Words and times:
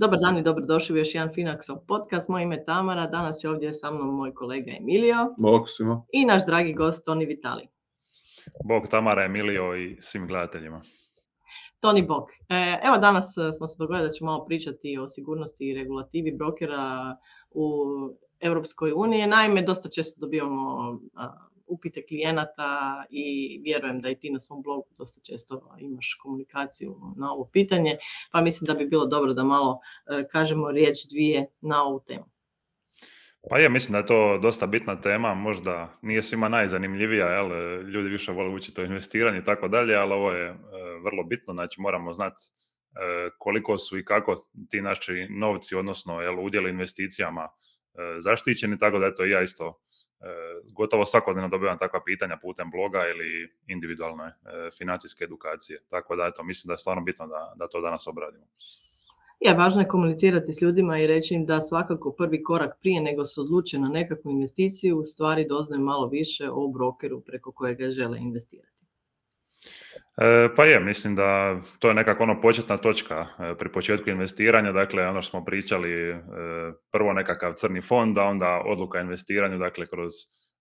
Dobar 0.00 0.18
dan 0.18 0.38
i 0.38 0.42
dobrodošli 0.42 0.94
u 0.94 0.98
još 0.98 1.14
jedan 1.14 1.28
Finaxov 1.34 1.76
podcast. 1.88 2.28
Moje 2.28 2.42
ime 2.42 2.54
je 2.54 2.64
Tamara, 2.64 3.06
danas 3.06 3.44
je 3.44 3.50
ovdje 3.50 3.74
sa 3.74 3.90
mnom 3.90 4.16
moj 4.16 4.34
kolega 4.34 4.70
Emilio 4.80 5.16
Bog 5.38 5.68
svima. 5.68 6.02
i 6.12 6.24
naš 6.24 6.46
dragi 6.46 6.72
gost 6.72 7.04
Toni 7.04 7.26
Vitali. 7.26 7.68
Bog 8.64 8.88
Tamara, 8.90 9.24
Emilio 9.24 9.76
i 9.76 9.96
svim 10.00 10.26
gledateljima. 10.26 10.82
Toni 11.80 12.02
Bog. 12.02 12.24
E, 12.48 12.80
evo 12.84 12.98
danas 12.98 13.36
e, 13.36 13.52
smo 13.52 13.66
se 13.66 13.76
dogovorili 13.78 14.08
da 14.08 14.12
ćemo 14.12 14.30
malo 14.30 14.46
pričati 14.46 14.98
o 14.98 15.08
sigurnosti 15.08 15.70
i 15.70 15.74
regulativi 15.74 16.32
brokera 16.32 17.16
u 17.50 17.64
Europskoj 18.40 18.92
uniji. 18.96 19.26
Naime, 19.26 19.62
dosta 19.62 19.88
često 19.88 20.20
dobivamo 20.20 20.98
upite 21.68 22.06
klijenata 22.06 23.04
i 23.10 23.60
vjerujem 23.64 24.00
da 24.00 24.10
i 24.10 24.18
ti 24.18 24.30
na 24.30 24.40
svom 24.40 24.62
blogu 24.62 24.86
dosta 24.98 25.20
često 25.20 25.76
imaš 25.80 26.18
komunikaciju 26.22 26.96
na 27.16 27.32
ovo 27.32 27.48
pitanje, 27.52 27.96
pa 28.32 28.40
mislim 28.40 28.66
da 28.66 28.74
bi 28.74 28.86
bilo 28.86 29.06
dobro 29.06 29.34
da 29.34 29.44
malo 29.44 29.80
e, 30.06 30.28
kažemo 30.28 30.70
riječ 30.70 30.98
dvije 31.10 31.46
na 31.60 31.84
ovu 31.84 32.00
temu. 32.06 32.24
Pa 33.50 33.58
je, 33.58 33.68
mislim 33.68 33.92
da 33.92 33.98
je 33.98 34.06
to 34.06 34.38
dosta 34.38 34.66
bitna 34.66 35.00
tema, 35.00 35.34
možda 35.34 35.98
nije 36.02 36.22
svima 36.22 36.48
najzanimljivija, 36.48 37.26
jel? 37.26 37.50
ljudi 37.90 38.08
više 38.08 38.32
vole 38.32 38.54
učiti 38.54 38.80
o 38.80 38.84
investiranju 38.84 39.38
i 39.40 39.44
tako 39.44 39.68
dalje, 39.68 39.94
ali 39.94 40.12
ovo 40.12 40.32
je 40.32 40.48
e, 40.48 40.54
vrlo 41.04 41.24
bitno, 41.24 41.54
znači 41.54 41.80
moramo 41.80 42.12
znati 42.12 42.42
e, 42.42 43.30
koliko 43.38 43.78
su 43.78 43.98
i 43.98 44.04
kako 44.04 44.36
ti 44.70 44.80
naši 44.80 45.26
novci, 45.30 45.74
odnosno 45.74 46.20
jel, 46.20 46.44
udjeli 46.44 46.70
investicijama 46.70 47.48
zaštićeni, 48.18 48.78
tako 48.78 48.98
da 48.98 49.06
eto 49.06 49.24
ja 49.24 49.42
isto 49.42 49.80
gotovo 50.76 51.06
svakodnevno 51.06 51.48
dobivam 51.48 51.78
takva 51.78 52.00
pitanja 52.04 52.36
putem 52.42 52.70
bloga 52.70 52.98
ili 53.08 53.52
individualne 53.66 54.24
e, 54.24 54.32
financijske 54.78 55.24
edukacije. 55.24 55.80
Tako 55.88 56.16
da 56.16 56.26
eto, 56.26 56.42
mislim 56.42 56.68
da 56.68 56.74
je 56.74 56.78
stvarno 56.78 57.02
bitno 57.02 57.26
da, 57.26 57.52
da 57.56 57.68
to 57.68 57.80
danas 57.80 58.06
obradimo. 58.06 58.44
Je, 59.40 59.54
važno 59.54 59.80
je 59.80 59.88
komunicirati 59.88 60.52
s 60.52 60.62
ljudima 60.62 60.98
i 60.98 61.06
reći 61.06 61.34
im 61.34 61.46
da 61.46 61.60
svakako 61.60 62.12
prvi 62.12 62.42
korak 62.42 62.78
prije 62.80 63.00
nego 63.00 63.24
se 63.24 63.40
odluče 63.40 63.78
na 63.78 63.88
nekakvu 63.88 64.30
investiciju, 64.30 64.98
u 64.98 65.04
stvari 65.04 65.46
doznaju 65.48 65.82
malo 65.82 66.08
više 66.08 66.50
o 66.50 66.68
brokeru 66.68 67.20
preko 67.20 67.52
kojega 67.52 67.90
žele 67.90 68.18
investirati. 68.18 68.77
E, 70.20 70.48
pa 70.56 70.64
je, 70.64 70.80
mislim 70.80 71.14
da 71.14 71.60
to 71.78 71.88
je 71.88 71.94
nekako 71.94 72.22
ono 72.22 72.40
početna 72.40 72.76
točka 72.76 73.26
e, 73.38 73.54
pri 73.58 73.72
početku 73.72 74.10
investiranja, 74.10 74.72
dakle 74.72 75.08
ono 75.08 75.22
što 75.22 75.30
smo 75.30 75.44
pričali, 75.44 76.10
e, 76.10 76.20
prvo 76.92 77.12
nekakav 77.12 77.52
crni 77.54 77.80
fond, 77.80 78.18
a 78.18 78.24
onda 78.24 78.62
odluka 78.64 79.00
investiranju, 79.00 79.58
dakle 79.58 79.86
kroz 79.86 80.12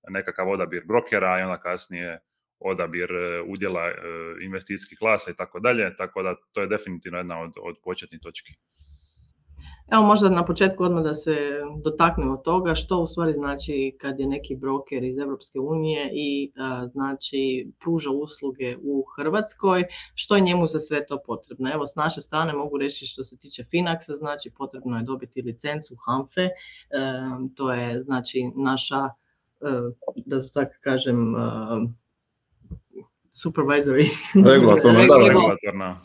nekakav 0.10 0.50
odabir 0.50 0.84
brokera 0.88 1.40
i 1.40 1.44
onda 1.44 1.60
kasnije 1.60 2.20
odabir 2.60 3.10
udjela 3.48 3.92
investicijskih 4.42 4.98
klasa 5.00 5.32
i 5.32 5.36
tako 5.36 5.60
dalje, 5.60 5.96
tako 5.96 6.24
da 6.24 6.36
to 6.54 6.62
je 6.62 6.68
definitivno 6.68 7.18
jedna 7.18 7.42
od, 7.42 7.52
od 7.62 7.76
početnih 7.84 8.20
točki. 8.24 8.54
Evo 9.92 10.04
možda 10.04 10.30
na 10.30 10.46
početku 10.46 10.84
odmah 10.84 11.04
da 11.04 11.14
se 11.14 11.38
dotaknemo 11.84 12.38
toga 12.38 12.76
što 12.76 13.00
u 13.00 13.08
stvari 13.08 13.34
znači 13.34 13.98
kad 14.02 14.20
je 14.20 14.28
neki 14.28 14.56
broker 14.56 15.04
iz 15.04 15.18
Europske 15.18 15.60
unije 15.60 16.10
i 16.14 16.52
znači 16.86 17.72
pruža 17.80 18.10
usluge 18.10 18.78
u 18.84 19.06
Hrvatskoj, 19.16 19.84
što 20.16 20.36
je 20.36 20.42
njemu 20.42 20.68
za 20.68 20.80
sve 20.80 21.06
to 21.06 21.18
potrebno. 21.26 21.70
Evo 21.74 21.88
s 21.88 21.96
naše 21.96 22.22
strane 22.22 22.54
mogu 22.54 22.78
reći 22.78 23.06
što 23.06 23.24
se 23.24 23.38
tiče 23.38 23.64
Finaxa, 23.64 24.14
znači 24.14 24.52
potrebno 24.58 24.98
je 24.98 25.04
dobiti 25.04 25.42
licencu 25.42 25.96
HANFE, 26.06 26.50
to 27.56 27.74
je 27.74 28.04
znači 28.04 28.52
naša 28.56 29.10
da 30.16 30.50
tako 30.54 30.74
kažem 30.84 31.36
supervisory 33.44 34.08
regulatorno, 34.54 35.00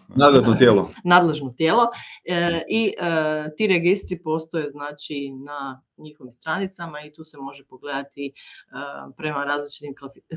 nadležno 0.08 0.54
tijelo. 0.54 0.88
Nadležno 1.04 1.50
tijelo 1.50 1.82
e, 2.24 2.62
i 2.68 2.94
e, 2.98 3.56
ti 3.56 3.66
registri 3.66 4.22
postoje 4.22 4.68
znači 4.68 5.30
na 5.30 5.82
njihovim 5.96 6.32
stranicama 6.32 7.00
i 7.00 7.12
tu 7.12 7.24
se 7.24 7.38
može 7.38 7.64
pogledati 7.64 8.26
e, 8.26 8.32
prema 9.16 9.44
različitim 9.44 9.94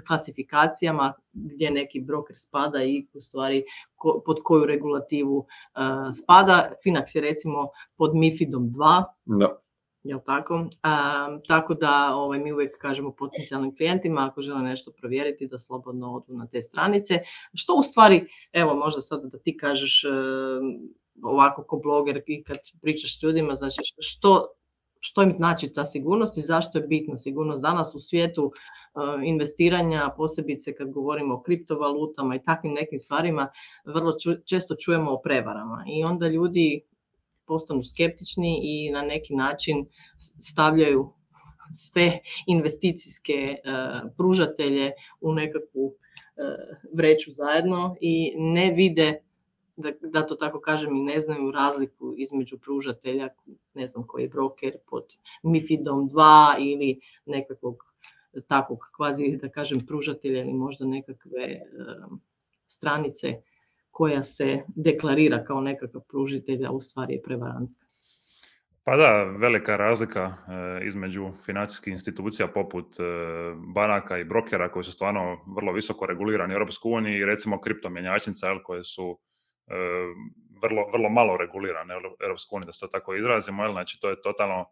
klasifikacijama 0.08 1.14
gdje 1.34 1.72
neki 1.72 2.02
broker 2.02 2.36
spada 2.38 2.84
i 2.84 3.08
u 3.14 3.20
stvari 3.20 3.64
ko, 3.96 4.22
pod 4.26 4.38
koju 4.44 4.66
regulativu 4.66 5.46
e, 5.76 5.80
spada. 6.14 6.72
Finax 6.86 7.16
je 7.16 7.22
recimo 7.22 7.70
pod 7.98 8.12
MIFIDom 8.16 8.64
2. 8.64 9.04
Da 9.26 9.65
Jel 10.06 10.20
tako? 10.26 10.66
A, 10.84 11.38
tako 11.48 11.74
da 11.74 12.12
ovaj, 12.16 12.40
mi 12.40 12.52
uvijek 12.54 12.78
kažemo 12.78 13.12
potencijalnim 13.12 13.76
klijentima 13.76 14.28
ako 14.32 14.42
žele 14.42 14.62
nešto 14.62 14.92
provjeriti 14.92 15.48
da 15.48 15.60
slobodno 15.60 16.16
odu 16.16 16.34
na 16.34 16.48
te 16.48 16.62
stranice. 16.62 17.20
Što 17.54 17.76
u 17.76 17.84
stvari, 17.84 18.28
evo 18.54 18.76
možda 18.76 19.02
sad 19.02 19.22
da 19.24 19.38
ti 19.38 19.58
kažeš 19.58 20.04
e, 20.04 20.10
ovako 21.24 21.64
ko 21.64 21.78
bloger 21.78 22.22
i 22.28 22.44
kad 22.44 22.58
pričaš 22.82 23.20
s 23.20 23.24
ljudima, 23.24 23.56
znači 23.56 23.82
što, 24.00 24.48
što 25.00 25.22
im 25.22 25.32
znači 25.32 25.74
ta 25.74 25.86
sigurnost 25.86 26.38
i 26.38 26.42
zašto 26.42 26.78
je 26.78 26.88
bitna 26.88 27.18
sigurnost 27.18 27.64
danas 27.64 27.96
u 27.96 28.00
svijetu 28.00 28.46
uh, 28.46 28.52
investiranja, 29.24 30.14
posebice 30.18 30.76
kad 30.76 30.92
govorimo 30.92 31.36
o 31.36 31.42
kriptovalutama 31.42 32.36
i 32.36 32.44
takvim 32.44 32.74
nekim 32.74 33.00
stvarima, 33.00 33.48
vrlo 33.86 34.14
često 34.46 34.76
čujemo 34.76 35.12
o 35.12 35.22
prevarama 35.22 35.86
i 35.88 36.04
onda 36.04 36.28
ljudi 36.28 36.82
postanu 37.48 37.84
skeptični 37.84 38.60
i 38.64 38.92
na 38.92 39.02
neki 39.02 39.36
način 39.36 39.86
stavljaju 40.42 41.14
sve 41.72 42.20
investicijske 42.48 43.34
e, 43.34 43.58
pružatelje 44.18 44.92
u 45.22 45.34
nekakvu 45.34 45.94
e, 45.94 46.42
vreću 46.94 47.32
zajedno 47.34 47.96
i 48.02 48.34
ne 48.38 48.72
vide 48.72 49.22
da, 49.78 49.92
da 50.02 50.26
to 50.26 50.36
tako 50.36 50.60
kažem 50.60 50.96
i 50.96 51.04
ne 51.04 51.22
znaju 51.22 51.52
razliku 51.52 52.14
između 52.18 52.58
pružatelja, 52.58 53.30
ne 53.74 53.88
znam 53.88 54.08
koji 54.08 54.24
je 54.24 54.30
broker 54.30 54.78
pod 54.90 55.04
MIFIDom 55.44 56.10
2 56.10 56.56
ili 56.60 57.00
nekakvog 57.26 57.96
takvog 58.48 58.80
kvazi 58.96 59.38
da 59.42 59.50
kažem 59.50 59.86
pružatelja 59.86 60.42
ili 60.42 60.54
možda 60.54 60.86
nekakve 60.86 61.62
uh, 61.62 62.18
stranice 62.68 63.42
koja 63.96 64.24
se 64.24 64.64
deklarira 64.76 65.44
kao 65.44 65.62
nekakav 65.62 66.02
pružitelj, 66.02 66.66
a 66.66 66.72
u 66.72 66.82
stvari 66.82 67.14
je 67.14 67.22
prevarantska. 67.22 67.86
Pa 68.84 68.98
da, 68.98 69.24
velika 69.24 69.78
razlika 69.78 70.24
e, 70.26 70.88
između 70.88 71.32
financijskih 71.46 71.94
institucija 71.94 72.48
poput 72.48 73.00
e, 73.00 73.04
banaka 73.76 74.18
i 74.18 74.24
brokera 74.24 74.72
koji 74.72 74.84
su 74.84 74.92
stvarno 74.92 75.38
vrlo 75.56 75.74
visoko 75.74 76.06
regulirani 76.06 76.56
u 76.56 76.58
EU 76.58 77.08
i 77.08 77.26
recimo 77.26 77.62
kriptomjenjačnica 77.62 78.48
koje 78.64 78.84
su 78.84 79.20
e, 79.68 79.76
vrlo, 80.62 80.90
vrlo 80.92 81.10
malo 81.10 81.38
regulirane 81.38 81.96
u 81.96 82.00
EU, 82.00 82.60
da 82.66 82.74
se 82.74 82.80
to 82.80 82.88
tako 82.88 83.16
izrazimo, 83.16 83.72
znači 83.72 84.00
to 84.02 84.10
je 84.10 84.22
totalno 84.22 84.66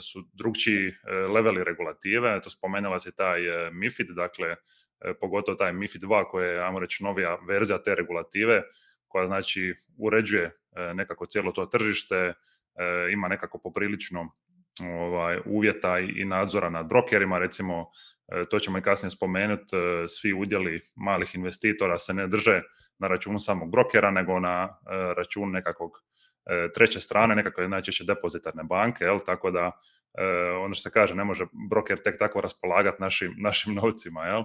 su 0.00 0.24
drugčiji 0.32 0.92
leveli 1.34 1.64
regulative, 1.64 2.40
to 2.40 2.50
spomenula 2.50 3.00
se 3.00 3.12
taj 3.12 3.40
MIFID, 3.72 4.10
dakle 4.10 4.56
E, 5.04 5.14
pogotovo 5.14 5.56
taj 5.56 5.72
MIFID 5.72 6.02
2 6.02 6.24
koji 6.30 6.48
je, 6.48 6.64
ajmo 6.64 6.78
reći, 6.78 7.04
novija 7.04 7.38
verzija 7.48 7.82
te 7.82 7.94
regulative 7.94 8.62
koja 9.08 9.26
znači 9.26 9.74
uređuje 9.98 10.44
e, 10.44 10.94
nekako 10.94 11.26
cijelo 11.26 11.52
to 11.52 11.66
tržište, 11.66 12.16
e, 12.16 12.34
ima 13.12 13.28
nekako 13.28 13.58
poprilično 13.58 14.32
ovaj, 14.82 15.38
uvjeta 15.46 15.98
i 15.98 16.24
nadzora 16.24 16.70
nad 16.70 16.86
brokerima, 16.86 17.38
recimo 17.38 17.90
to 18.50 18.58
ćemo 18.58 18.78
i 18.78 18.82
kasnije 18.82 19.10
spomenuti, 19.10 19.76
svi 20.08 20.32
udjeli 20.32 20.80
malih 20.96 21.34
investitora 21.34 21.98
se 21.98 22.14
ne 22.14 22.26
drže 22.26 22.62
na 22.98 23.08
računu 23.08 23.38
samog 23.38 23.70
brokera, 23.70 24.10
nego 24.10 24.40
na 24.40 24.78
račun 25.16 25.50
nekakvog 25.50 25.90
treće 26.74 27.00
strane, 27.00 27.34
nekakve 27.34 27.68
najčešće 27.68 28.04
depozitarne 28.04 28.62
banke, 28.64 29.04
jel? 29.04 29.18
tako 29.26 29.50
da 29.50 29.70
ono 30.64 30.74
što 30.74 30.82
se 30.82 30.90
kaže, 30.90 31.14
ne 31.14 31.24
može 31.24 31.46
broker 31.70 32.02
tek 32.02 32.18
tako 32.18 32.40
raspolagati 32.40 33.02
našim, 33.02 33.34
našim 33.38 33.74
novcima, 33.74 34.26
jel? 34.26 34.42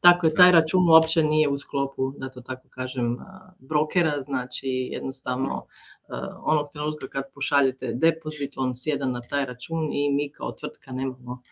Tako 0.00 0.26
je, 0.26 0.34
taj 0.34 0.52
račun 0.52 0.90
uopće 0.90 1.22
nije 1.22 1.48
u 1.48 1.58
sklopu, 1.58 2.12
da 2.18 2.28
to 2.28 2.40
tako 2.40 2.68
kažem, 2.68 3.16
brokera, 3.58 4.22
znači 4.22 4.68
jednostavno 4.68 5.66
onog 6.44 6.66
trenutka 6.72 7.08
kad 7.08 7.24
pošaljete 7.34 7.92
depozit, 7.94 8.52
on 8.56 8.76
sjeda 8.76 9.06
na 9.06 9.20
taj 9.20 9.44
račun 9.46 9.92
i 9.92 10.12
mi 10.12 10.32
kao 10.32 10.52
tvrtka 10.52 10.92
nemamo 10.92 11.42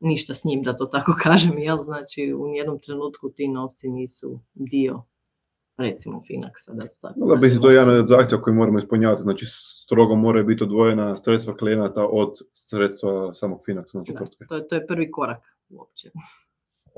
ništa 0.00 0.34
s 0.34 0.44
njim, 0.44 0.62
da 0.62 0.76
to 0.76 0.86
tako 0.86 1.14
kažem, 1.22 1.58
jel? 1.58 1.78
Znači 1.82 2.34
u 2.34 2.54
jednom 2.54 2.78
trenutku 2.80 3.30
ti 3.30 3.48
novci 3.48 3.88
nisu 3.88 4.40
dio 4.54 5.02
recimo 5.78 6.22
Finaxa, 6.30 6.72
da 6.72 6.86
to 6.86 6.96
tako 7.00 7.26
Da 7.26 7.36
biti 7.36 7.60
to 7.60 7.70
jedan 7.70 7.98
od 7.98 8.08
zahtjeva 8.08 8.42
koji 8.42 8.56
moramo 8.56 8.78
ispunjavati, 8.78 9.22
znači 9.22 9.46
strogo 9.84 10.14
moraju 10.14 10.44
biti 10.44 10.64
odvojena 10.64 11.16
sredstva 11.16 11.56
klijenata 11.56 12.06
od 12.06 12.34
sredstva 12.52 13.34
samog 13.34 13.60
Finaxa, 13.68 13.90
znači 13.90 14.12
da, 14.12 14.18
tvrtke. 14.18 14.44
To 14.48 14.56
je, 14.56 14.68
to 14.68 14.74
je 14.74 14.86
prvi 14.86 15.10
korak 15.10 15.42
uopće. 15.70 16.10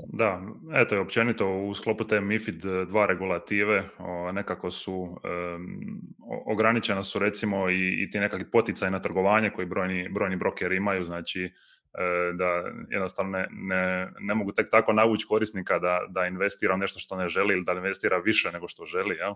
Da, 0.07 0.41
eto 0.73 0.95
je 0.95 1.01
općenito 1.01 1.47
u 1.47 1.73
sklopu 1.73 2.03
te 2.03 2.21
MIFID 2.21 2.63
2 2.63 3.05
regulative 3.05 3.89
o, 3.99 4.31
nekako 4.31 4.71
su 4.71 4.93
um, 4.93 5.17
ograničena 6.45 7.03
su 7.03 7.19
recimo 7.19 7.69
i, 7.69 8.03
i 8.03 8.11
ti 8.11 8.19
nekakvi 8.19 8.51
poticaj 8.51 8.91
na 8.91 8.99
trgovanje 8.99 9.49
koji 9.49 9.67
brojni, 9.67 10.09
brojni 10.09 10.35
brokeri 10.35 10.77
imaju, 10.77 11.05
znači 11.05 11.41
e, 11.43 11.51
da 12.33 12.63
jednostavno 12.89 13.31
ne, 13.31 13.47
ne, 13.51 14.11
ne 14.19 14.35
mogu 14.35 14.51
tek 14.51 14.69
tako 14.71 14.93
navući 14.93 15.27
korisnika 15.27 15.79
da, 15.79 15.99
da 16.09 16.25
investira 16.25 16.77
nešto 16.77 16.99
što 16.99 17.15
ne 17.15 17.29
želi 17.29 17.53
ili 17.53 17.63
da 17.63 17.71
investira 17.71 18.17
više 18.17 18.51
nego 18.51 18.67
što 18.67 18.85
želi, 18.85 19.15
jel? 19.15 19.33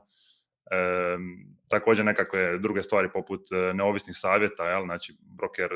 također 1.70 2.06
nekakve 2.06 2.58
druge 2.58 2.84
stvari 2.84 3.10
poput 3.14 3.42
neovisnih 3.74 4.16
savjeta, 4.18 4.70
jel? 4.70 4.84
znači 4.84 5.14
broker 5.22 5.70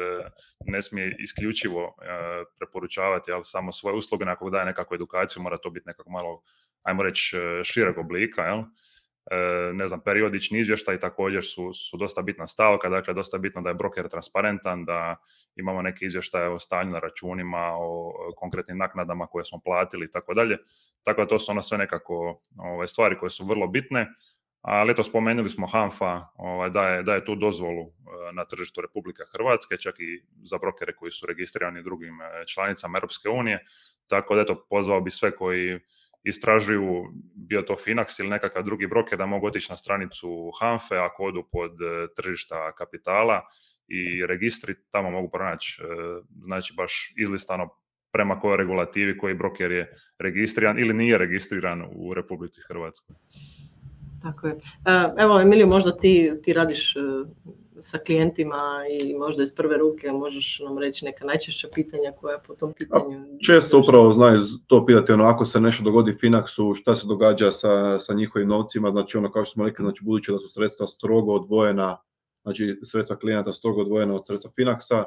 ne 0.66 0.82
smije 0.82 1.16
isključivo 1.20 1.96
preporučavati 2.58 3.32
jel? 3.32 3.42
samo 3.44 3.72
svoje 3.72 3.96
usluge, 3.96 4.26
ako 4.26 4.50
daje 4.50 4.66
nekakvu 4.66 4.96
edukaciju 4.96 5.44
mora 5.44 5.58
to 5.58 5.70
biti 5.70 5.88
nekako 5.88 6.10
malo, 6.10 6.42
ajmo 6.84 7.04
reći, 7.04 7.38
šireg 7.64 7.98
oblika, 7.98 8.44
jel? 8.44 8.64
E, 9.32 9.74
ne 9.74 9.88
znam, 9.88 10.00
periodični 10.00 10.60
izvještaj 10.60 11.00
također 11.00 11.44
su, 11.44 11.74
su 11.74 11.98
dosta 11.98 12.22
bitna 12.22 12.48
stavka, 12.48 12.90
dakle 12.90 13.14
dosta 13.14 13.38
bitno 13.38 13.62
da 13.62 13.70
je 13.70 13.76
broker 13.76 14.10
transparentan, 14.10 14.86
da 14.86 15.16
imamo 15.56 15.82
neke 15.82 16.06
izvještaje 16.06 16.50
o 16.50 16.60
stanju 16.60 16.92
na 16.92 17.00
računima, 17.00 17.76
o 17.78 18.14
konkretnim 18.36 18.78
naknadama 18.78 19.28
koje 19.28 19.46
smo 19.46 19.60
platili 19.66 20.06
i 20.06 20.12
tako 20.12 20.34
dalje. 20.34 20.58
Tako 21.04 21.22
da 21.22 21.28
to 21.28 21.40
su 21.40 21.52
ono 21.52 21.62
sve 21.62 21.78
nekako 21.78 22.42
ove, 22.60 22.88
stvari 22.88 23.18
koje 23.20 23.30
su 23.30 23.46
vrlo 23.46 23.68
bitne. 23.68 24.08
Ali 24.62 24.92
eto, 24.92 25.04
spomenuli 25.04 25.50
smo 25.50 25.68
HANFA 25.68 26.28
ovaj, 26.36 26.70
daje, 26.70 27.04
daje 27.04 27.26
tu 27.26 27.36
dozvolu 27.36 27.82
e, 27.82 28.34
na 28.34 28.46
tržištu 28.46 28.82
Republike 28.82 29.24
Hrvatske, 29.34 29.78
čak 29.78 29.96
i 30.00 30.26
za 30.44 30.58
brokere 30.58 30.96
koji 30.96 31.12
su 31.12 31.26
registrirani 31.26 31.84
drugim 31.84 32.22
e, 32.22 32.46
članicama 32.48 32.98
Europske 32.98 33.30
unije. 33.30 33.66
Tako 34.08 34.36
da 34.36 34.42
eto, 34.42 34.66
pozvao 34.70 35.02
bi 35.02 35.12
sve 35.12 35.32
koji 35.32 35.80
istražuju 36.24 37.04
bio 37.36 37.62
to 37.62 37.76
Finax 37.76 38.20
ili 38.20 38.30
nekakav 38.30 38.64
drugi 38.64 38.88
broker 38.88 39.18
da 39.18 39.26
mogu 39.26 39.48
otići 39.48 39.72
na 39.72 39.78
stranicu 39.78 40.52
HANFE 40.60 40.96
ako 40.96 41.24
odu 41.24 41.44
pod 41.52 41.72
e, 41.72 42.08
tržišta 42.16 42.72
kapitala 42.78 43.42
i 43.88 44.26
registri 44.26 44.76
tamo 44.92 45.12
mogu 45.12 45.30
pronaći 45.32 45.82
e, 45.82 45.86
znači 46.44 46.74
baš 46.78 47.14
izlistano 47.18 47.70
prema 48.12 48.40
kojoj 48.40 48.58
regulativi 48.58 49.18
koji 49.18 49.34
broker 49.34 49.72
je 49.72 49.96
registriran 50.20 50.80
ili 50.80 50.94
nije 50.94 51.18
registriran 51.18 51.86
u 51.96 52.14
Republici 52.14 52.62
Hrvatskoj. 52.68 53.16
Tako 54.22 54.48
je. 54.48 54.54
E, 54.86 55.14
evo, 55.18 55.42
Emilio, 55.42 55.68
možda 55.68 55.98
ti, 55.98 56.34
ti 56.44 56.54
radiš 56.54 56.96
sa 57.82 57.98
klijentima 57.98 58.64
i 58.92 59.16
možda 59.16 59.44
iz 59.44 59.56
prve 59.56 59.78
ruke 59.78 60.12
možeš 60.12 60.60
nam 60.60 60.78
reći 60.78 61.06
neka 61.06 61.26
najčešća 61.26 61.68
pitanja 61.76 62.12
koja 62.20 62.40
po 62.48 62.56
tom 62.56 62.74
pitanju... 62.74 63.38
Često 63.46 63.80
upravo 63.80 64.14
znaju 64.14 64.42
to 64.68 64.86
pitati, 64.86 65.12
ono, 65.12 65.26
ako 65.26 65.46
se 65.46 65.60
nešto 65.60 65.84
dogodi 65.84 66.18
Finaxu, 66.22 66.76
šta 66.76 66.96
se 66.96 67.08
događa 67.08 67.52
sa, 67.52 68.00
sa 68.00 68.14
njihovim 68.14 68.48
novcima, 68.48 68.92
znači 68.92 69.18
ono 69.18 69.32
kao 69.32 69.46
što 69.46 69.54
smo 69.54 69.66
rekli, 69.66 69.84
znači 69.84 70.04
budući 70.04 70.32
da 70.32 70.40
su 70.40 70.50
sredstva 70.50 70.88
strogo 70.88 71.34
odvojena, 71.34 71.98
znači 72.44 72.80
sredstva 72.84 73.16
klijenata 73.16 73.54
strogo 73.54 73.82
odvojena 73.82 74.16
od 74.16 74.26
sredstva 74.26 74.52
Finaxa, 74.60 75.04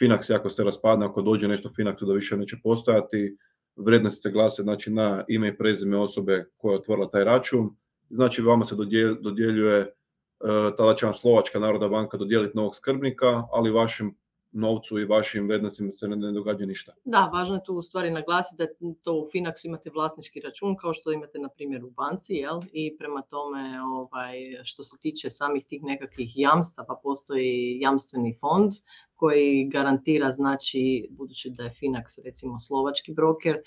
Finax 0.00 0.34
ako 0.34 0.48
se 0.48 0.64
raspadne, 0.64 1.06
ako 1.06 1.22
dođe 1.22 1.48
nešto 1.48 1.70
Finaxu 1.78 2.06
da 2.06 2.12
više 2.12 2.36
neće 2.36 2.56
postojati, 2.62 3.36
vrednosti 3.76 4.20
se 4.20 4.30
glase 4.30 4.62
znači, 4.62 4.90
na 4.90 5.24
ime 5.28 5.48
i 5.48 5.56
prezime 5.56 5.98
osobe 5.98 6.44
koja 6.56 6.72
je 6.72 6.78
otvorila 6.78 7.08
taj 7.08 7.24
račun, 7.24 7.70
znači 8.10 8.42
vama 8.42 8.64
se 8.64 8.74
dodjeljuje 9.20 9.98
E, 10.40 10.76
tada 10.76 10.94
će 10.94 11.06
vam 11.06 11.14
Slovačka 11.14 11.58
narodna 11.58 11.88
banka 11.88 12.16
dodijeliti 12.16 12.56
novog 12.56 12.76
skrbnika, 12.76 13.42
ali 13.52 13.70
vašem 13.70 14.16
novcu 14.52 14.98
i 14.98 15.04
vašim 15.04 15.46
vrijednostima 15.46 15.90
se 15.90 16.08
ne, 16.08 16.32
događa 16.32 16.66
ništa. 16.66 16.92
Da, 17.04 17.30
važno 17.34 17.54
je 17.54 17.64
tu 17.64 17.74
u 17.74 17.82
stvari 17.82 18.10
naglasiti 18.10 18.62
da 18.62 18.94
to 19.02 19.12
u 19.12 19.28
Finaxu 19.34 19.66
imate 19.66 19.90
vlasnički 19.90 20.40
račun 20.40 20.76
kao 20.76 20.94
što 20.94 21.12
imate 21.12 21.38
na 21.38 21.48
primjer 21.48 21.84
u 21.84 21.90
banci, 21.90 22.34
jel? 22.34 22.60
I 22.72 22.96
prema 22.96 23.22
tome 23.22 23.82
ovaj, 23.82 24.36
što 24.64 24.84
se 24.84 24.96
tiče 25.00 25.30
samih 25.30 25.64
tih 25.66 25.82
nekakvih 25.82 26.32
jamstava, 26.34 27.00
postoji 27.02 27.78
jamstveni 27.80 28.36
fond 28.40 28.72
koji 29.14 29.68
garantira, 29.72 30.30
znači, 30.32 31.08
budući 31.10 31.50
da 31.50 31.62
je 31.62 31.74
Finax 31.82 32.24
recimo 32.24 32.60
slovački 32.60 33.12
broker, 33.12 33.54
e, 33.56 33.60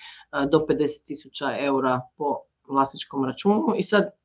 do 0.52 0.66
50.000 0.70 1.66
eura 1.66 2.02
po 2.18 2.38
vlasničkom 2.68 3.26
računu 3.26 3.74
i 3.78 3.84
sad 3.84 4.21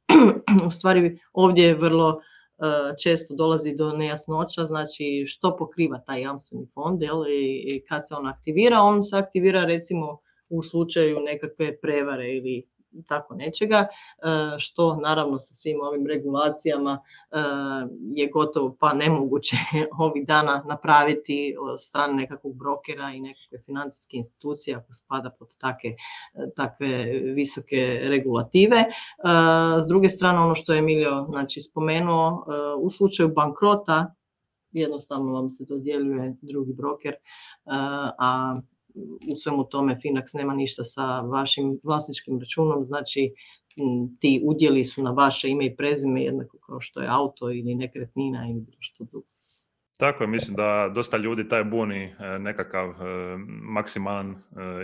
u 0.66 0.70
stvari 0.70 1.18
ovdje 1.32 1.66
je 1.66 1.74
vrlo 1.74 2.20
E, 2.58 2.94
često 3.02 3.34
dolazi 3.34 3.74
do 3.74 3.92
nejasnoća, 3.92 4.64
znači 4.64 5.24
što 5.26 5.56
pokriva 5.56 5.98
taj 5.98 6.20
jamstveni 6.20 6.66
fond 6.74 7.02
jel, 7.02 7.24
i 7.28 7.84
kad 7.88 8.08
se 8.08 8.14
on 8.14 8.26
aktivira, 8.26 8.80
on 8.80 9.04
se 9.04 9.16
aktivira 9.16 9.64
recimo 9.64 10.18
u 10.48 10.62
slučaju 10.62 11.20
nekakve 11.20 11.80
prevare 11.80 12.28
ili 12.28 12.66
tako 13.02 13.34
nečega, 13.34 13.76
e, 13.76 13.86
što 14.58 14.96
naravno 15.02 15.38
sa 15.38 15.54
svim 15.54 15.76
ovim 15.80 16.06
regulacijama 16.06 17.02
e, 17.30 17.36
je 18.14 18.30
gotovo 18.32 18.76
pa 18.80 18.92
nemoguće 18.92 19.56
ovih 20.06 20.26
dana 20.26 20.62
napraviti 20.68 21.56
od 21.60 21.80
strane 21.80 22.14
nekakvog 22.14 22.56
brokera 22.56 23.10
i 23.10 23.20
nekakve 23.20 23.58
financijske 23.66 24.16
institucije 24.16 24.76
ako 24.76 24.92
spada 24.92 25.30
pod 25.38 25.56
take, 25.58 25.94
takve 26.56 27.04
visoke 27.34 28.00
regulative. 28.02 28.76
E, 28.76 28.86
s 29.84 29.88
druge 29.88 30.08
strane, 30.08 30.38
ono 30.38 30.54
što 30.54 30.72
je 30.72 30.78
Emilio 30.78 31.26
znači, 31.28 31.60
spomenuo, 31.60 32.46
u 32.78 32.90
slučaju 32.90 33.28
bankrota 33.28 34.14
jednostavno 34.72 35.32
vam 35.32 35.50
se 35.50 35.64
dodjeljuje 35.68 36.36
drugi 36.42 36.72
broker, 36.72 37.14
a 38.18 38.60
u 39.32 39.36
svemu 39.36 39.64
tome 39.64 39.96
Finax 40.04 40.34
nema 40.34 40.54
ništa 40.54 40.84
sa 40.84 41.20
vašim 41.20 41.80
vlasničkim 41.84 42.40
računom, 42.40 42.84
znači 42.84 43.32
ti 44.20 44.42
udjeli 44.44 44.84
su 44.84 45.02
na 45.02 45.10
vaše 45.10 45.48
ime 45.48 45.66
i 45.66 45.76
prezime 45.76 46.22
jednako 46.22 46.58
kao 46.66 46.80
što 46.80 47.00
je 47.00 47.08
auto 47.10 47.50
ili 47.50 47.74
nekretnina 47.74 48.46
ili 48.50 48.66
što 48.78 49.04
drugo. 49.04 49.26
Tako 49.98 50.24
je, 50.24 50.28
mislim 50.28 50.56
da 50.56 50.92
dosta 50.94 51.16
ljudi 51.16 51.48
taj 51.48 51.64
buni 51.64 52.04
e, 52.04 52.38
nekakav 52.38 52.88
e, 52.90 52.94
maksimalan 53.62 54.30
e, 54.30 54.36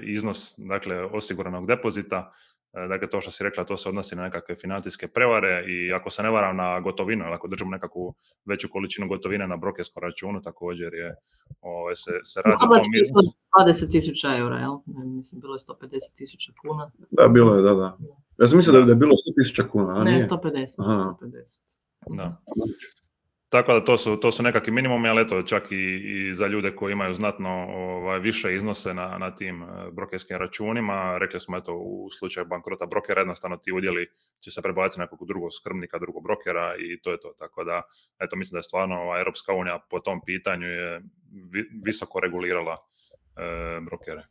iznos 0.03 0.55
dakle, 0.59 1.05
osiguranog 1.05 1.67
depozita, 1.67 2.33
dakle, 2.73 3.11
to 3.11 3.21
što 3.21 3.31
si 3.31 3.45
rekla, 3.45 3.65
to 3.65 3.77
se 3.77 3.89
odnosi 3.89 4.17
na 4.17 4.23
nekakve 4.23 4.57
financijske 4.57 5.09
prevare 5.09 5.65
i 5.69 5.93
ako 5.93 6.11
se 6.11 6.23
ne 6.23 6.31
varam 6.31 6.57
na 6.57 6.81
gotovinu, 6.81 7.25
ako 7.25 7.49
držimo 7.49 7.71
nekakvu 7.71 8.15
veću 8.45 8.69
količinu 8.69 9.09
gotovine 9.09 9.49
na 9.49 9.57
brokerskom 9.57 10.03
računu, 10.03 10.43
također 10.43 10.95
je, 10.95 11.17
ove, 11.61 11.81
ovaj, 11.81 11.97
se, 11.97 12.11
se 12.25 12.43
radi 12.45 12.57
o 13.59 13.65
20 13.65 13.91
tisuća 13.91 14.37
eura, 14.39 14.59
jel? 14.59 14.79
Mislim, 14.87 15.41
bilo 15.41 15.55
je 15.55 15.59
150 15.59 16.17
tisuća 16.17 16.53
kuna. 16.63 16.91
Da, 17.11 17.29
bilo 17.29 17.55
je, 17.55 17.63
da, 17.63 17.75
da. 17.75 17.99
Ja 18.39 18.49
sam 18.49 18.57
mislio 18.57 18.83
da 18.83 18.93
je 18.93 18.97
bilo 18.97 19.13
100 19.13 19.43
tisuća 19.43 19.69
kuna, 19.69 20.01
a 20.01 20.05
ne, 20.05 20.11
nije? 20.11 20.29
150, 20.29 20.75
Aha. 20.79 21.15
150. 21.23 21.77
Da. 22.17 22.43
Tako 23.53 23.73
da 23.73 23.85
to 23.85 23.99
su, 23.99 24.17
to 24.17 24.33
su 24.33 24.43
nekakvi 24.43 24.73
minimumi, 24.73 25.09
ali 25.09 25.23
eto, 25.23 25.43
čak 25.43 25.73
i, 25.73 26.01
i 26.05 26.35
za 26.35 26.47
ljude 26.47 26.77
koji 26.77 26.93
imaju 26.93 27.15
znatno 27.15 27.67
ovaj, 27.75 28.19
više 28.19 28.55
iznose 28.55 28.95
na, 28.95 29.19
na 29.19 29.37
tim 29.37 29.63
e, 29.63 29.67
brokerskim 29.91 30.37
računima, 30.37 31.19
rekli 31.19 31.41
smo 31.41 31.57
eto 31.57 31.75
u 31.75 32.09
slučaju 32.19 32.47
bankrota 32.47 32.87
brokera 32.87 33.21
jednostavno 33.21 33.57
ti 33.57 33.73
udjeli 33.73 34.07
će 34.41 34.51
se 34.51 34.63
prebaciti 34.63 35.01
nekog 35.01 35.27
drugog 35.27 35.51
skrbnika, 35.55 35.99
drugog 35.99 36.23
brokera 36.23 36.75
i 36.79 37.01
to 37.03 37.11
je 37.11 37.21
to. 37.21 37.33
Tako 37.39 37.65
da, 37.65 37.83
eto, 38.19 38.37
mislim 38.37 38.53
da 38.53 38.59
je 38.59 38.63
stvarno 38.63 38.95
ova, 38.95 39.19
Europska 39.19 39.53
unija 39.53 39.79
po 39.91 40.01
tom 40.01 40.21
pitanju 40.25 40.67
je 40.67 41.03
visoko 41.85 42.21
regulirala 42.21 42.77
e, 42.77 43.81
brokere. 43.81 44.23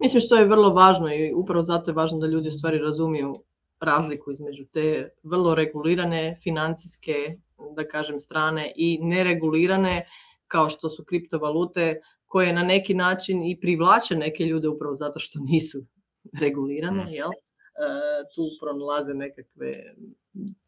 Mislim 0.00 0.20
što 0.20 0.36
je 0.36 0.48
vrlo 0.48 0.70
važno 0.70 1.14
i 1.14 1.32
upravo 1.34 1.62
zato 1.62 1.90
je 1.90 1.94
važno 1.94 2.18
da 2.18 2.26
ljudi 2.26 2.48
u 2.48 2.58
stvari 2.58 2.78
razumiju 2.78 3.34
razliku 3.80 4.30
između 4.30 4.64
te 4.72 5.08
vrlo 5.22 5.54
regulirane 5.54 6.38
financijske 6.42 7.36
da 7.74 7.88
kažem, 7.88 8.18
strane 8.18 8.72
i 8.76 8.98
neregulirane 9.02 10.06
kao 10.48 10.70
što 10.70 10.90
su 10.90 11.04
kriptovalute 11.04 12.00
koje 12.26 12.52
na 12.52 12.62
neki 12.62 12.94
način 12.94 13.42
i 13.42 13.60
privlače 13.60 14.16
neke 14.16 14.44
ljude 14.44 14.68
upravo 14.68 14.94
zato 14.94 15.18
što 15.18 15.38
nisu 15.50 15.78
regulirane, 16.42 17.04
mm. 17.04 17.08
jel? 17.08 17.30
E, 17.30 17.86
tu 18.34 18.42
pronalaze 18.60 19.14
nekakve, 19.14 19.94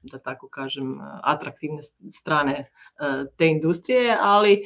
da 0.03 0.19
tako 0.19 0.49
kažem, 0.49 0.99
atraktivne 1.23 1.83
strane 2.11 2.53
e, 2.53 2.67
te 3.37 3.47
industrije, 3.47 4.17
ali 4.21 4.63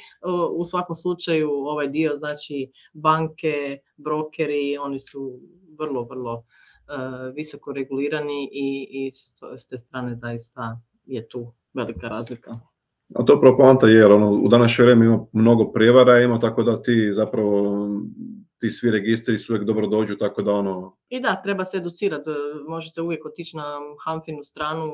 u 0.57 0.65
svakom 0.65 0.95
slučaju 0.95 1.51
ovaj 1.51 1.89
dio, 1.89 2.17
znači 2.17 2.71
banke, 2.93 3.79
brokeri, 3.97 4.79
oni 4.79 4.99
su 4.99 5.41
vrlo, 5.79 6.05
vrlo 6.05 6.45
e, 6.45 7.33
visoko 7.35 7.73
regulirani 7.73 8.49
i, 8.53 8.89
i 8.91 9.13
s 9.57 9.67
te 9.67 9.79
strane 9.79 10.17
zaista 10.17 10.81
je 11.07 11.29
tu 11.29 11.53
velika 11.75 12.09
razlika. 12.09 12.61
A 13.15 13.25
to 13.25 13.87
je, 13.87 13.95
jer 13.95 14.13
ono, 14.13 14.31
u 14.31 14.49
današnje 14.49 14.83
vrijeme 14.83 15.07
ima 15.07 15.27
mnogo 15.33 15.73
prijevara, 15.73 16.21
ima 16.21 16.41
tako 16.41 16.63
da 16.63 16.83
ti 16.83 17.11
zapravo 17.13 17.87
ti 18.61 18.71
svi 18.71 18.91
registri 18.91 19.39
su 19.39 19.53
uvijek 19.53 19.67
dobro 19.67 19.87
dođu, 19.87 20.17
tako 20.17 20.43
da 20.43 20.53
ono... 20.53 20.97
I 21.09 21.21
da, 21.21 21.43
treba 21.43 21.65
se 21.65 21.77
educirati. 21.77 22.31
Možete 22.69 23.03
uvijek 23.03 23.27
otići 23.27 23.57
na 23.57 23.79
Hamfinu 24.05 24.45
stranu 24.45 24.85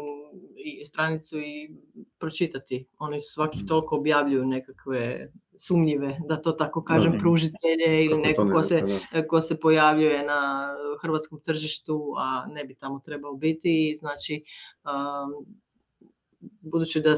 i 0.57 0.87
stranicu 0.87 1.39
i 1.39 1.71
pročitati. 2.19 2.87
Oni 2.99 3.21
svakih 3.21 3.63
mm. 3.63 3.67
toliko 3.67 3.97
objavljuju 3.97 4.47
nekakve 4.47 5.31
sumnjive, 5.59 6.19
da 6.29 6.43
to 6.43 6.53
tako 6.53 6.85
kažem, 6.85 7.19
pružitelje 7.21 8.05
ili 8.05 8.19
neko 8.19 8.51
ko 8.53 8.63
se, 8.63 8.83
ko 9.29 9.41
se 9.41 9.61
pojavljuje 9.61 10.27
na 10.27 10.69
hrvatskom 11.03 11.41
tržištu, 11.41 12.15
a 12.19 12.47
ne 12.49 12.65
bi 12.65 12.75
tamo 12.75 13.01
trebao 13.05 13.35
biti. 13.35 13.95
Znači, 13.99 14.45
um, 14.85 15.47
budući 16.61 17.01
da 17.01 17.15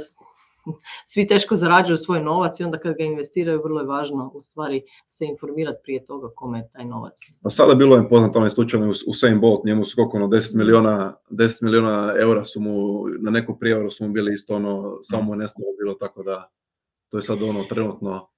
svi 1.13 1.27
teško 1.27 1.57
zarađuju 1.57 1.97
svoj 1.97 2.21
novac 2.21 2.61
i 2.61 2.65
onda 2.65 2.79
kad 2.79 2.97
ga 2.97 3.05
investiraju 3.05 3.63
vrlo 3.63 3.81
je 3.81 3.87
važno 3.87 4.31
u 4.35 4.41
stvari 4.41 4.83
se 5.07 5.25
informirati 5.25 5.79
prije 5.83 6.05
toga 6.05 6.29
kome 6.35 6.59
je 6.59 6.69
taj 6.73 6.85
novac. 6.85 7.15
Pa 7.43 7.51
sada 7.51 7.75
bilo 7.75 7.97
je 7.97 8.09
poznato 8.09 8.39
onaj 8.39 8.51
slučaj 8.51 8.81
u 8.81 8.93
Usain 9.09 9.41
Bolt, 9.41 9.65
njemu 9.65 9.85
su 9.85 9.97
koliko 9.97 10.17
ono 10.17 10.27
10 10.27 10.57
miliona, 10.57 11.15
10 11.31 11.63
miliona 11.63 12.15
eura 12.21 12.45
su 12.45 12.61
mu, 12.61 13.05
na 13.21 13.31
neku 13.31 13.59
prijevaru 13.59 13.91
su 13.91 14.07
mu 14.07 14.13
bili 14.13 14.35
isto 14.35 14.57
ono, 14.57 14.99
samo 15.03 15.23
mu 15.23 15.35
je 15.35 15.39
nestalo 15.39 15.69
bilo 15.79 15.95
tako 15.95 16.23
da 16.23 16.51
to 17.09 17.19
je 17.19 17.23
sad 17.23 17.43
ono 17.43 17.65
trenutno 17.65 18.29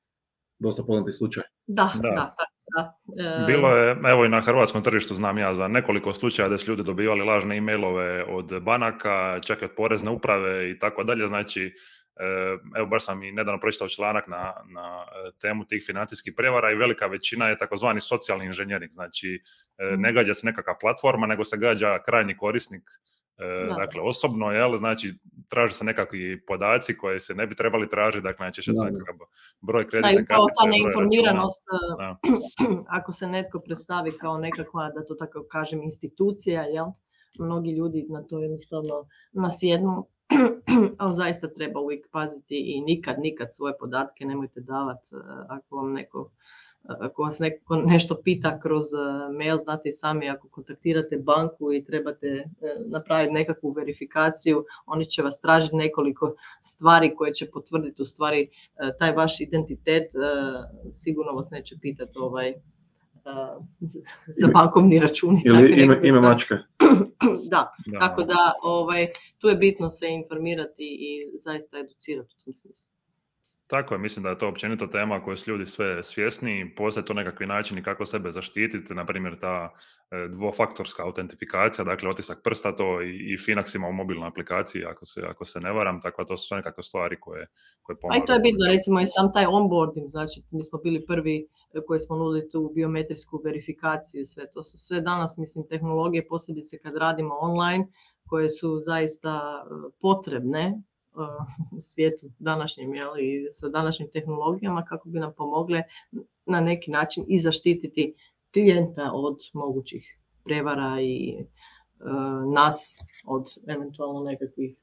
dosta 0.59 0.82
poznati 0.82 1.12
slučaj. 1.12 1.42
Da, 1.66 1.92
da, 2.02 2.09
da, 2.09 2.35
da. 2.76 2.98
Bilo 3.46 3.76
je, 3.76 3.96
evo 4.06 4.24
i 4.24 4.28
na 4.28 4.40
hrvatskom 4.40 4.82
tržištu 4.82 5.14
znam 5.14 5.38
ja 5.38 5.54
za 5.54 5.68
nekoliko 5.68 6.12
slučaja 6.12 6.48
da 6.48 6.58
su 6.58 6.70
ljudi 6.70 6.82
dobivali 6.82 7.20
lažne 7.20 7.56
e-mailove 7.56 8.24
od 8.24 8.62
banaka, 8.62 9.40
čak 9.46 9.62
i 9.62 9.64
od 9.64 9.70
porezne 9.76 10.10
uprave 10.10 10.70
i 10.70 10.78
tako 10.78 11.04
dalje, 11.04 11.28
znači 11.28 11.74
evo 12.76 12.86
baš 12.86 13.04
sam 13.04 13.22
i 13.22 13.32
nedavno 13.32 13.60
pročitao 13.60 13.88
članak 13.88 14.28
na, 14.28 14.52
na 14.74 15.04
temu 15.40 15.64
tih 15.64 15.82
financijskih 15.86 16.34
prevara 16.36 16.70
i 16.70 16.74
velika 16.74 17.06
većina 17.06 17.48
je 17.48 17.58
takozvani 17.58 18.00
socijalni 18.00 18.44
inženjering, 18.44 18.92
znači 18.92 19.42
ne 19.96 20.12
gađa 20.12 20.34
se 20.34 20.46
nekakva 20.46 20.78
platforma, 20.80 21.26
nego 21.26 21.44
se 21.44 21.56
gađa 21.56 21.98
krajnji 22.02 22.36
korisnik 22.36 22.82
da. 23.68 23.75
dakle 23.75 24.00
osobno, 24.00 24.50
jel, 24.50 24.76
znači 24.76 25.14
traže 25.49 25.73
se 25.73 25.85
nekakvi 25.85 26.44
podaci 26.47 26.97
koje 26.97 27.20
se 27.20 27.35
ne 27.35 27.47
bi 27.47 27.54
trebali 27.54 27.88
tražiti, 27.88 28.23
dakle 28.23 28.44
najčešće 28.44 28.73
takav 28.73 29.14
broj 29.61 29.87
kreditne 29.87 30.26
kartice. 30.26 30.61
Da, 30.61 30.64
ta 30.64 30.70
neinformiranost, 30.70 31.62
ako 32.99 33.12
se 33.12 33.26
netko 33.26 33.61
predstavi 33.61 34.12
kao 34.12 34.38
nekakva, 34.38 34.90
da 34.90 35.06
to 35.06 35.14
tako 35.14 35.44
kažem, 35.50 35.82
institucija, 35.82 36.62
jel, 36.62 36.87
mnogi 37.38 37.70
ljudi 37.70 38.06
na 38.09 38.23
to 38.23 38.38
jednostavno 38.38 39.06
nasjednu, 39.32 40.06
ali 40.99 41.14
zaista 41.14 41.52
treba 41.52 41.80
uvijek 41.80 42.06
paziti 42.12 42.56
i 42.56 42.80
nikad, 42.80 43.18
nikad 43.18 43.54
svoje 43.54 43.78
podatke 43.78 44.25
nemojte 44.25 44.61
davati 44.61 45.09
ako 45.49 45.76
vam 45.76 45.92
neko 45.92 46.30
ako 46.84 47.22
vas 47.22 47.38
neko 47.38 47.76
nešto 47.76 48.20
pita 48.25 48.60
kroz 48.60 48.84
mail, 49.38 49.56
znate 49.56 49.88
i 49.88 49.92
sami 49.92 50.28
ako 50.28 50.49
kontaktirate 50.49 51.16
banku 51.16 51.72
i 51.72 51.84
trebate 51.84 52.44
napraviti 52.92 53.32
nekakvu 53.32 53.72
verifikaciju, 53.72 54.64
oni 54.87 55.06
će 55.06 55.22
vas 55.22 55.40
tražiti 55.40 55.76
nekoliko 55.76 56.34
stvari 56.62 57.14
koje 57.14 57.34
će 57.34 57.50
potvrditi 57.50 58.02
u 58.02 58.04
stvari 58.04 58.49
taj 58.99 59.12
vaš 59.12 59.40
identitet, 59.40 60.12
sigurno 60.92 61.32
vas 61.32 61.50
neće 61.50 61.76
pitati 61.80 62.18
ovaj, 62.18 62.54
za 64.26 64.49
bankovni 64.54 64.99
račun. 64.99 65.38
Ili 65.44 65.82
ime, 65.82 66.00
ime 66.02 66.20
mačke. 66.20 66.54
da, 67.50 67.75
da, 67.87 67.99
tako 67.99 68.22
da 68.22 68.52
ovaj, 68.62 69.06
tu 69.38 69.49
je 69.49 69.56
bitno 69.56 69.90
se 69.90 70.08
informirati 70.08 70.96
i 71.00 71.38
zaista 71.38 71.78
educirati 71.78 72.34
u 72.38 72.44
tom 72.44 72.54
smislu. 72.54 72.90
Tako 73.70 73.94
je, 73.94 73.98
mislim 73.98 74.22
da 74.22 74.28
je 74.28 74.38
to 74.38 74.48
općenito 74.48 74.86
tema 74.86 75.22
koje 75.24 75.36
su 75.36 75.50
ljudi 75.50 75.66
sve 75.66 76.04
svjesni, 76.04 76.74
postoje 76.76 77.04
to 77.04 77.14
nekakvi 77.14 77.46
načini 77.46 77.82
kako 77.82 78.06
sebe 78.06 78.32
zaštititi, 78.32 78.94
na 78.94 79.06
primjer 79.06 79.38
ta 79.40 79.72
e, 80.10 80.28
dvofaktorska 80.28 81.04
autentifikacija, 81.04 81.84
dakle 81.84 82.08
otisak 82.08 82.40
prsta 82.44 82.76
to 82.76 83.02
i, 83.02 83.08
i 83.08 83.36
Finax 83.38 83.76
ima 83.76 83.88
u 83.88 83.92
mobilnoj 83.92 84.28
aplikaciji 84.28 84.84
ako 84.84 85.06
se, 85.06 85.20
ako 85.28 85.44
se 85.44 85.60
ne 85.60 85.72
varam, 85.72 86.00
tako 86.00 86.22
da 86.22 86.26
to 86.26 86.36
su 86.36 86.46
sve 86.46 86.56
nekakve 86.56 86.82
stvari 86.82 87.20
koje, 87.20 87.46
koje 87.82 87.96
pomagaju. 88.00 88.20
A 88.20 88.24
i 88.24 88.26
to 88.26 88.32
je 88.32 88.40
bitno, 88.40 88.66
recimo 88.66 89.00
i 89.00 89.06
sam 89.06 89.32
taj 89.32 89.46
onboarding, 89.46 90.06
znači 90.06 90.42
mi 90.50 90.62
smo 90.62 90.78
bili 90.78 91.06
prvi 91.06 91.46
e, 91.74 91.80
koji 91.86 92.00
smo 92.00 92.16
nudili 92.16 92.48
tu 92.48 92.72
biometrijsku 92.74 93.42
verifikaciju, 93.44 94.24
sve 94.24 94.50
to 94.52 94.62
su 94.62 94.78
sve 94.78 95.00
danas, 95.00 95.38
mislim, 95.38 95.68
tehnologije, 95.68 96.26
posebice 96.26 96.78
kad 96.78 96.96
radimo 96.96 97.34
online, 97.40 97.86
koje 98.26 98.48
su 98.48 98.80
zaista 98.80 99.64
e, 99.64 99.90
potrebne 100.00 100.82
u 101.76 101.80
svijetu 101.80 102.26
današnjem 102.38 102.94
i 102.94 103.46
sa 103.50 103.68
današnjim 103.68 104.08
tehnologijama 104.12 104.84
kako 104.84 105.08
bi 105.08 105.18
nam 105.18 105.32
pomogle 105.36 105.82
na 106.46 106.60
neki 106.60 106.90
način 106.90 107.24
i 107.28 107.38
zaštititi 107.38 108.14
klijenta 108.52 109.10
od 109.12 109.38
mogućih 109.54 110.18
prevara 110.44 111.00
i 111.00 111.44
nas 112.54 112.98
od 113.26 113.44
eventualno 113.66 114.20
nekakvih 114.20 114.76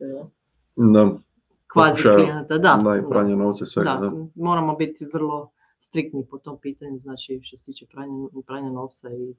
da. 0.75 1.17
kvazi 1.73 2.01
klijenata. 2.01 2.57
Da, 2.57 2.81
da, 2.83 2.97
i 2.97 3.09
pranje 3.09 3.35
novca 3.35 3.65
svega. 3.65 3.97
Da, 4.01 4.11
moramo 4.35 4.75
biti 4.75 5.05
vrlo 5.13 5.51
striktni 5.79 6.25
po 6.29 6.37
tom 6.37 6.57
pitanju, 6.61 6.99
znači 6.99 7.39
što 7.43 7.57
se 7.57 7.63
tiče 7.63 7.85
pranja, 7.85 8.27
pranja 8.45 8.69
novca 8.69 9.09
i 9.09 9.35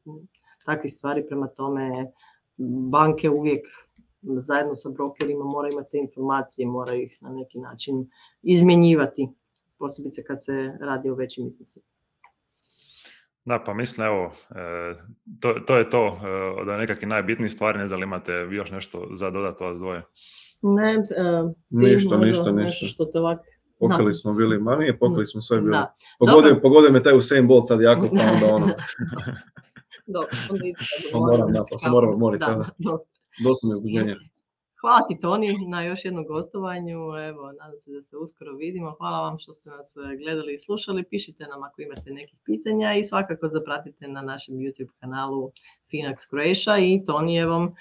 takvih 0.64 0.92
stvari. 0.92 1.26
Prema 1.26 1.46
tome, 1.46 2.12
banke 2.90 3.30
uvijek 3.30 3.66
zajedno 4.22 4.74
sa 4.74 4.88
brokerima 4.88 5.44
mora 5.44 5.68
imati 5.68 5.90
te 5.90 5.98
informacije, 5.98 6.66
mora 6.66 6.94
ih 6.94 7.18
na 7.20 7.30
neki 7.30 7.58
način 7.58 8.10
izmjenjivati, 8.42 9.28
posebice 9.78 10.24
kad 10.24 10.44
se 10.44 10.72
radi 10.80 11.10
o 11.10 11.14
većim 11.14 11.46
iznosima. 11.46 11.86
Da, 13.44 13.62
pa 13.66 13.74
mislim, 13.74 14.06
evo, 14.06 14.32
e, 14.50 14.94
to, 15.42 15.54
to 15.66 15.78
je 15.78 15.90
to 15.90 16.20
e, 16.24 16.30
od 16.60 16.66
nekakvih 16.66 17.08
najbitnijih 17.08 17.52
stvari, 17.52 17.78
ne 17.78 17.86
znam 17.86 18.00
li 18.00 18.04
imate 18.04 18.32
još 18.32 18.70
nešto 18.70 19.08
za 19.12 19.30
dodati 19.30 19.64
vas 19.64 19.78
dvoje? 19.78 20.02
Ne, 20.62 20.92
e, 20.92 20.98
ništa, 21.70 22.16
ništa, 22.16 22.52
ništa. 22.52 22.86
Što 22.86 23.04
te 23.04 23.18
ovak... 23.18 23.40
Pokali 23.80 24.14
smo 24.14 24.32
bili, 24.32 24.58
ma 24.58 24.76
nije, 24.76 24.98
pokali 24.98 25.26
smo 25.26 25.42
sve 25.42 25.60
bili. 25.60 25.76
Pogodio, 26.18 26.60
pogodio 26.62 26.92
me 26.92 27.02
taj 27.02 27.16
Usain 27.16 27.46
Bolt 27.46 27.66
sad 27.68 27.80
jako, 27.80 28.00
pa 28.00 28.32
onda 28.32 28.54
ono... 28.54 28.66
Dobro, 30.14 30.28
onda 30.50 30.66
idemo. 30.66 31.12
Pa 31.12 31.18
moram, 31.18 31.52
da, 31.52 31.62
pa 31.70 31.78
se 31.78 31.90
moram 31.90 32.10
odmoriti 32.10 32.44
sada. 32.44 32.70
Dosta 33.44 33.68
mi 33.68 33.74
ubuđenja. 33.74 34.16
Hvala 34.80 35.00
ti 35.08 35.20
Toni 35.20 35.66
na 35.68 35.82
još 35.82 36.04
jednom 36.04 36.26
gostovanju. 36.26 36.98
Evo, 37.28 37.52
nadam 37.60 37.76
se 37.76 37.92
da 37.92 38.00
se 38.00 38.16
uskoro 38.16 38.52
vidimo. 38.52 38.94
Hvala 38.98 39.20
vam 39.20 39.38
što 39.38 39.52
ste 39.52 39.70
nas 39.70 39.96
e, 39.96 40.16
gledali 40.16 40.54
i 40.54 40.58
slušali. 40.58 41.04
Pišite 41.10 41.44
nam 41.44 41.62
ako 41.62 41.82
imate 41.82 42.10
nekih 42.10 42.38
pitanja 42.44 42.94
i 42.94 43.02
svakako 43.02 43.46
zapratite 43.46 44.08
na 44.08 44.22
našem 44.22 44.54
YouTube 44.54 44.92
kanalu 45.00 45.52
Finax 45.92 46.16
Croatia 46.30 46.86
i 46.86 47.04
Tonijevom 47.04 47.64
uh, 47.64 47.74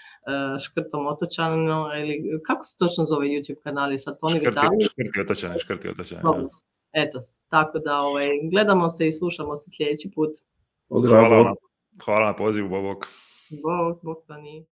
Škrtom 0.63 1.07
Otočano 1.07 1.89
ili 1.99 2.41
kako 2.45 2.63
se 2.63 2.75
točno 2.77 3.05
zove 3.05 3.27
YouTube 3.27 3.61
kanal? 3.63 3.91
Je 3.91 3.99
sad 3.99 4.19
Toni 4.19 4.39
Vitali? 4.39 4.83
Škrti 4.83 5.21
Otočani, 5.21 5.59
Škrti 5.59 5.89
Otočani. 5.89 6.21
Eto, 6.91 7.19
tako 7.49 7.79
da 7.79 8.01
ovaj, 8.01 8.29
gledamo 8.51 8.89
se 8.89 9.07
i 9.07 9.11
slušamo 9.11 9.55
se 9.55 9.71
sljedeći 9.77 10.11
put. 10.15 10.29
Hvala, 10.89 11.55
hvala 12.05 12.25
na 12.25 12.35
pozivu, 12.35 12.69
Bog. 12.69 13.05
Bog, 13.63 13.99
Bog 14.03 14.17
Toni. 14.27 14.65